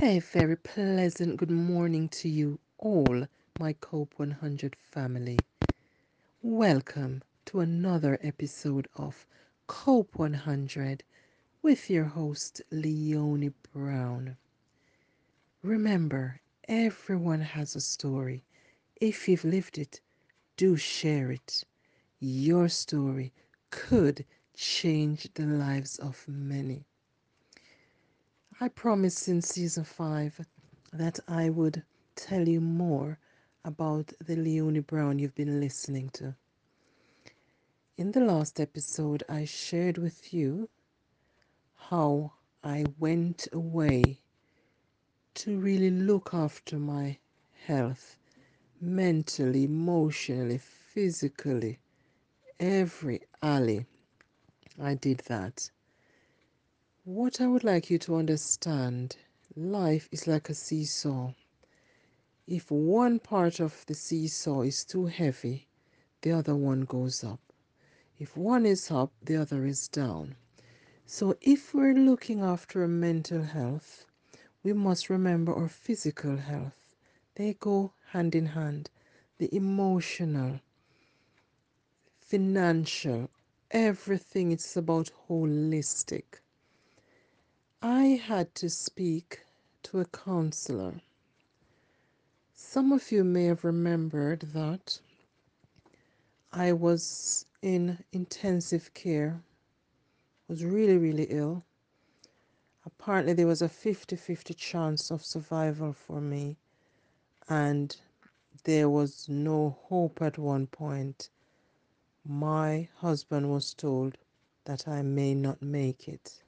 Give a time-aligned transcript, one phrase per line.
[0.00, 3.26] A very pleasant good morning to you all,
[3.58, 5.40] my COPE 100 family.
[6.40, 9.26] Welcome to another episode of
[9.66, 11.02] COPE 100
[11.62, 14.36] with your host, Leonie Brown.
[15.64, 18.44] Remember, everyone has a story.
[19.00, 20.00] If you've lived it,
[20.56, 21.64] do share it.
[22.20, 23.32] Your story
[23.70, 24.24] could
[24.54, 26.87] change the lives of many.
[28.60, 30.44] I promised in season five
[30.92, 31.84] that I would
[32.16, 33.20] tell you more
[33.64, 36.34] about the Leonie Brown you've been listening to.
[37.96, 40.68] In the last episode, I shared with you
[41.76, 42.32] how
[42.64, 44.18] I went away
[45.34, 47.18] to really look after my
[47.64, 48.18] health
[48.80, 51.78] mentally, emotionally, physically,
[52.58, 53.86] every alley.
[54.80, 55.70] I did that.
[57.10, 59.16] What I would like you to understand
[59.56, 61.32] life is like a seesaw.
[62.46, 65.68] If one part of the seesaw is too heavy,
[66.20, 67.40] the other one goes up.
[68.18, 70.36] If one is up, the other is down.
[71.06, 74.04] So, if we're looking after mental health,
[74.62, 76.94] we must remember our physical health.
[77.36, 78.90] They go hand in hand.
[79.38, 80.60] The emotional,
[82.20, 83.30] financial,
[83.70, 86.42] everything, it's about holistic.
[87.82, 89.44] I had to speak
[89.84, 91.00] to a counselor.
[92.52, 94.98] Some of you may have remembered that
[96.52, 99.44] I was in intensive care,
[100.48, 101.62] was really, really ill.
[102.84, 106.56] Apparently, there was a 50 50 chance of survival for me,
[107.48, 107.96] and
[108.64, 111.30] there was no hope at one point.
[112.24, 114.18] My husband was told
[114.64, 116.42] that I may not make it.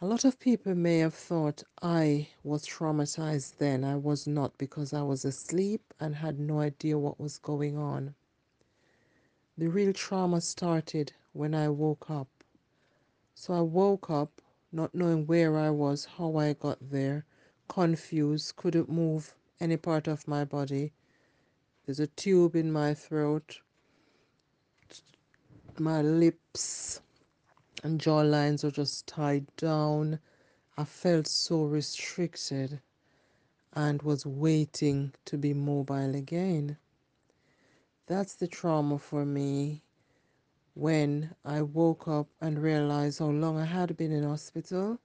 [0.00, 3.82] A lot of people may have thought I was traumatized then.
[3.82, 8.14] I was not because I was asleep and had no idea what was going on.
[9.56, 12.28] The real trauma started when I woke up.
[13.34, 14.40] So I woke up
[14.70, 17.24] not knowing where I was, how I got there,
[17.66, 20.92] confused, couldn't move any part of my body.
[21.84, 23.58] There's a tube in my throat,
[25.76, 27.00] my lips
[27.82, 30.18] and jaw lines are just tied down.
[30.76, 32.80] I felt so restricted
[33.72, 36.78] and was waiting to be mobile again.
[38.06, 39.82] That's the trauma for me
[40.74, 44.98] when I woke up and realized how long I had been in hospital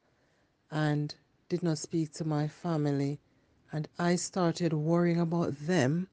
[0.71, 1.13] and
[1.49, 3.19] did not speak to my family.
[3.71, 6.07] And I started worrying about them,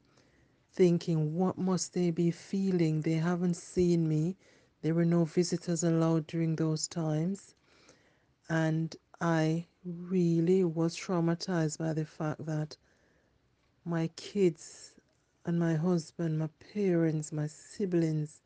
[0.72, 3.02] thinking, what must they be feeling?
[3.02, 4.36] They haven't seen me.
[4.82, 7.54] There were no visitors allowed during those times.
[8.48, 12.76] And I really was traumatized by the fact that
[13.84, 14.94] my kids
[15.44, 18.40] and my husband, my parents, my siblings,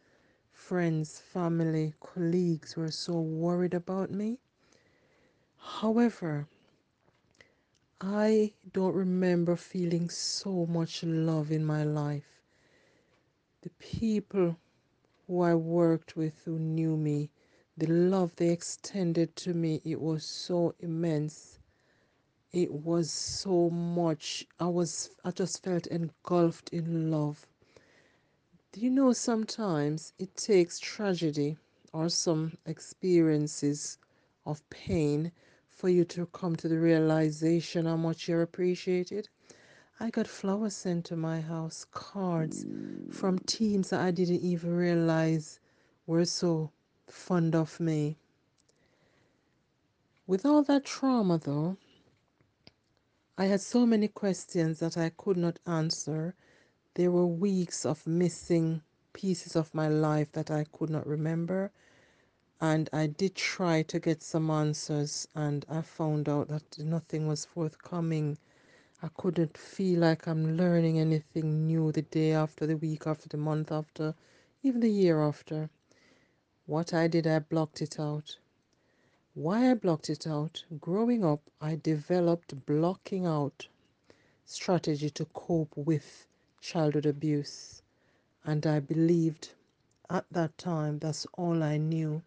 [0.52, 4.38] friends, family, colleagues were so worried about me.
[5.58, 6.46] However,
[8.00, 12.42] I don't remember feeling so much love in my life.
[13.62, 14.56] The people
[15.26, 17.30] who I worked with who knew me,
[17.76, 21.58] the love they extended to me, it was so immense.
[22.52, 24.46] It was so much.
[24.58, 27.46] I was I just felt engulfed in love.
[28.72, 31.56] Do you know sometimes it takes tragedy
[31.92, 33.98] or some experiences
[34.46, 35.32] of pain
[35.68, 39.28] for you to come to the realization how much you're appreciated?
[40.00, 42.66] I got flowers sent to my house, cards
[43.10, 45.60] from teams that I didn't even realize
[46.06, 46.72] were so
[47.06, 48.18] fond of me.
[50.26, 51.76] With all that trauma, though,
[53.38, 56.34] I had so many questions that I could not answer.
[56.94, 58.82] There were weeks of missing
[59.12, 61.70] pieces of my life that I could not remember.
[62.60, 67.44] And I did try to get some answers, and I found out that nothing was
[67.44, 68.38] forthcoming.
[69.04, 73.36] I couldn't feel like I'm learning anything new the day after, the week after, the
[73.36, 74.14] month after,
[74.62, 75.68] even the year after.
[76.64, 78.38] What I did, I blocked it out.
[79.34, 80.64] Why I blocked it out?
[80.80, 83.68] Growing up, I developed blocking out
[84.46, 86.26] strategy to cope with
[86.62, 87.82] childhood abuse.
[88.42, 89.50] And I believed
[90.08, 92.22] at that time that's all I knew.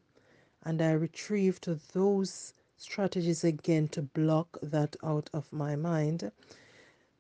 [0.63, 6.31] And I retrieved those strategies again to block that out of my mind.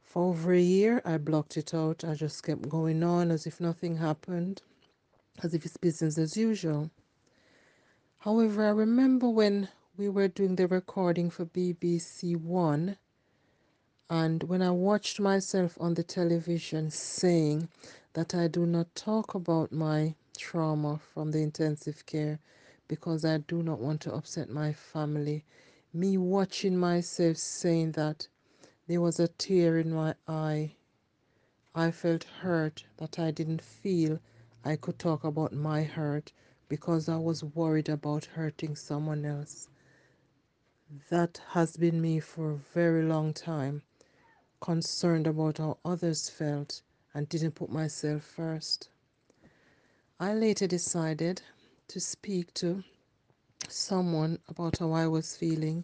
[0.07, 2.05] For over a year, I blocked it out.
[2.05, 4.61] I just kept going on as if nothing happened,
[5.43, 6.91] as if it's business as usual.
[8.19, 9.67] However, I remember when
[9.97, 12.95] we were doing the recording for BBC One,
[14.09, 17.67] and when I watched myself on the television saying
[18.13, 22.39] that I do not talk about my trauma from the intensive care
[22.87, 25.43] because I do not want to upset my family,
[25.93, 28.29] me watching myself saying that,
[28.87, 30.73] there was a tear in my eye.
[31.75, 34.19] I felt hurt that I didn't feel
[34.63, 36.31] I could talk about my hurt
[36.69, 39.67] because I was worried about hurting someone else.
[41.09, 43.81] That has been me for a very long time,
[44.61, 46.81] concerned about how others felt
[47.13, 48.89] and didn't put myself first.
[50.19, 51.41] I later decided
[51.89, 52.83] to speak to
[53.67, 55.83] someone about how I was feeling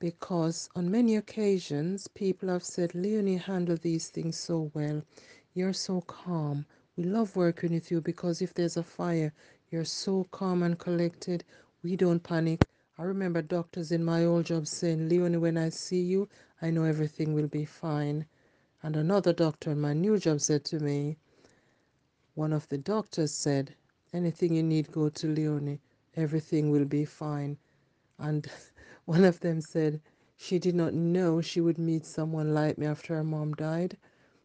[0.00, 5.04] because on many occasions people have said, Leonie handle these things so well.
[5.54, 6.66] You're so calm.
[6.96, 9.32] We love working with you because if there's a fire,
[9.70, 11.44] you're so calm and collected.
[11.84, 12.66] We don't panic.
[12.98, 16.28] I remember doctors in my old job saying, Leonie, when I see you,
[16.60, 18.26] I know everything will be fine.
[18.82, 21.18] And another doctor in my new job said to me,
[22.34, 23.74] one of the doctors said,
[24.12, 25.80] anything you need, go to Leonie.
[26.16, 27.58] Everything will be fine.
[28.18, 28.48] And
[29.10, 30.00] one of them said
[30.36, 33.96] she did not know she would meet someone like me after her mom died.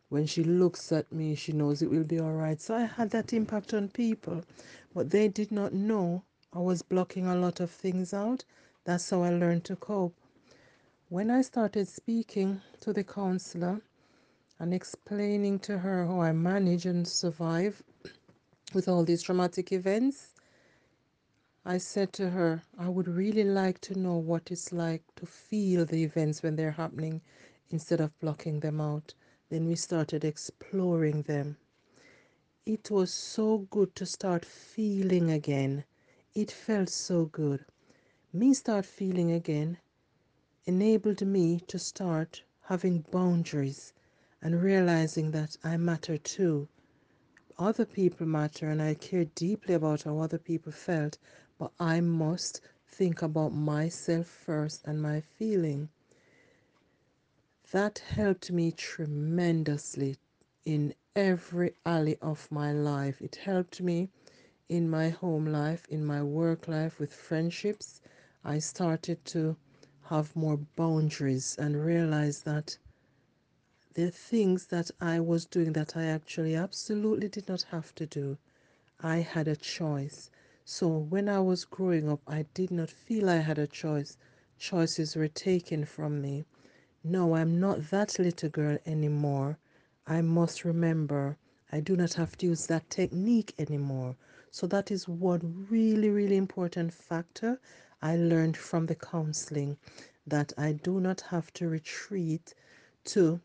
[0.09, 2.59] When she looks at me, she knows it will be all right.
[2.59, 4.44] So I had that impact on people,
[4.91, 8.44] but they did not know I was blocking a lot of things out.
[8.85, 10.15] That's how I learned to cope.
[11.09, 13.81] When I started speaking to the counselor
[14.57, 17.83] and explaining to her how I manage and survive
[18.73, 20.33] with all these traumatic events,
[21.65, 25.85] I said to her, I would really like to know what it's like to feel
[25.85, 27.21] the events when they're happening
[27.69, 29.15] instead of blocking them out.
[29.50, 31.57] Then we started exploring them.
[32.65, 35.85] It was so good to start feeling again.
[36.35, 37.65] It felt so good.
[38.31, 39.79] Me start feeling again
[40.65, 43.94] enabled me to start having boundaries
[44.41, 46.67] and realizing that I matter too
[47.57, 51.18] other people matter and I care deeply about how other people felt,
[51.57, 55.90] but I must think about myself first and my feeling.
[57.72, 60.18] That helped me tremendously
[60.66, 63.22] in every alley of my life.
[63.22, 64.10] It helped me
[64.69, 68.01] in my home life, in my work life, with friendships.
[68.44, 69.58] I started to
[70.04, 72.78] have more boundaries and realize that
[73.95, 78.38] the things that I was doing that I actually absolutely did not have to do.
[79.00, 80.30] I had a choice.
[80.65, 84.18] So when I was growing up, I did not feel I had a choice.
[84.59, 86.45] Choices were taken from me.
[87.03, 89.57] No, I'm not that little girl anymore.
[90.06, 91.38] I must remember
[91.71, 94.18] I do not have to use that technique anymore.
[94.51, 97.59] So that is one really, really important factor
[98.01, 99.77] I learned from the counseling
[100.27, 102.53] that I do not have to retreat
[103.06, 103.39] to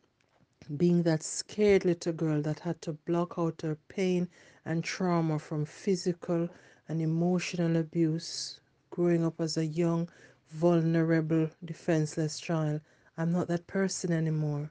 [0.77, 4.29] being that scared little girl that had to block out her pain
[4.65, 6.49] and trauma from physical
[6.89, 8.61] and emotional abuse
[8.91, 10.09] growing up as a young,
[10.51, 12.81] vulnerable, defenseless child.
[13.17, 14.71] I'm not that person anymore.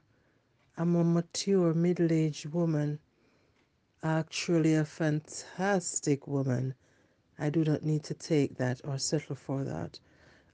[0.77, 2.99] I'm a mature, middle aged woman,
[4.03, 6.75] actually, a fantastic woman.
[7.37, 9.99] I do not need to take that or settle for that.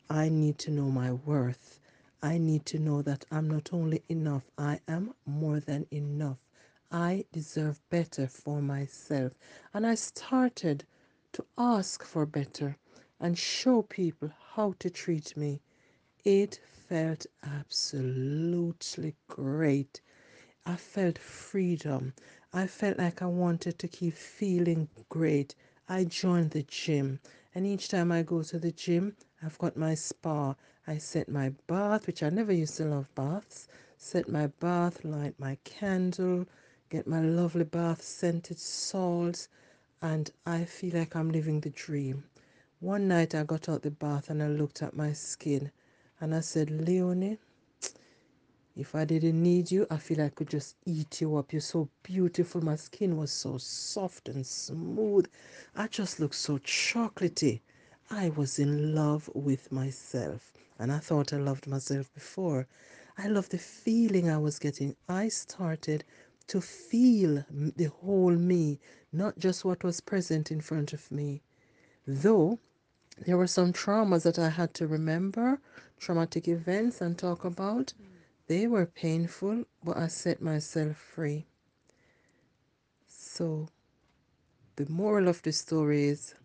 [0.09, 1.79] I need to know my worth.
[2.25, 6.39] I need to know that I'm not only enough, I am more than enough.
[6.91, 9.33] I deserve better for myself.
[9.75, 10.85] And I started
[11.33, 12.77] to ask for better
[13.19, 15.61] and show people how to treat me.
[16.23, 20.01] It felt absolutely great.
[20.65, 22.13] I felt freedom.
[22.51, 25.53] I felt like I wanted to keep feeling great.
[25.87, 27.19] I joined the gym,
[27.53, 30.55] and each time I go to the gym, I've got my spa.
[30.87, 35.33] I set my bath, which I never used to love baths, set my bath, light
[35.39, 36.45] my candle,
[36.91, 39.47] get my lovely bath scented salts,
[40.01, 42.25] and I feel like I'm living the dream.
[42.81, 45.71] One night I got out the bath and I looked at my skin
[46.21, 47.39] and I said, Leonie,
[48.75, 51.51] if I didn't need you, I feel I could just eat you up.
[51.51, 52.63] You're so beautiful.
[52.63, 55.25] My skin was so soft and smooth.
[55.75, 57.61] I just looked so chocolatey.
[58.11, 60.53] I was in love with myself.
[60.77, 62.67] And I thought I loved myself before.
[63.17, 64.95] I loved the feeling I was getting.
[65.07, 66.03] I started
[66.47, 68.79] to feel the whole me,
[69.11, 71.41] not just what was present in front of me.
[72.05, 72.59] Though
[73.25, 75.59] there were some traumas that I had to remember,
[75.97, 77.93] traumatic events, and talk about.
[78.47, 81.47] They were painful, but I set myself free.
[83.07, 83.69] So,
[84.75, 86.35] the moral of the story is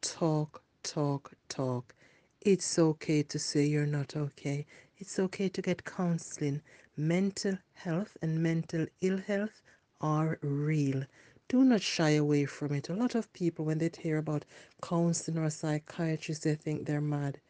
[0.00, 1.94] talk, talk, talk.
[2.44, 4.66] It's okay to say you're not okay.
[4.98, 6.60] It's okay to get counseling.
[6.94, 9.62] Mental health and mental ill health
[10.02, 11.04] are real.
[11.48, 12.90] Do not shy away from it.
[12.90, 14.44] A lot of people, when they hear about
[14.82, 17.40] counseling or a psychiatrist, they think they're mad.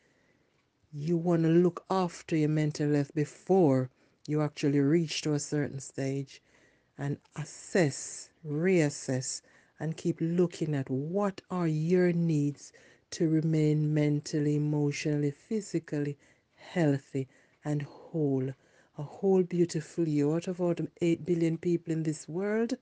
[0.92, 3.90] You want to look after your mental health before
[4.28, 6.40] you actually reach to a certain stage
[6.96, 9.42] and assess, reassess,
[9.80, 12.72] and keep looking at what are your needs
[13.14, 16.18] to remain mentally, emotionally, physically
[16.54, 17.28] healthy
[17.64, 18.50] and whole.
[18.98, 20.34] A whole beautiful you.
[20.34, 22.74] Out of all the 8 billion people in this world,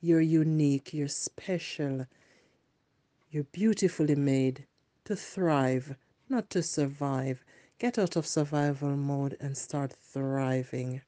[0.00, 2.06] you're unique, you're special,
[3.30, 4.66] you're beautifully made
[5.04, 5.96] to thrive,
[6.28, 7.44] not to survive.
[7.78, 11.02] Get out of survival mode and start thriving.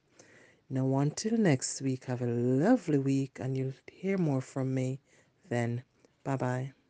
[0.69, 4.99] Now, until next week, have a lovely week and you'll hear more from me
[5.47, 5.83] then.
[6.23, 6.84] Bye bye.